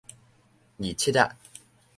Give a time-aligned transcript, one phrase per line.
[0.79, 1.37] 二七仔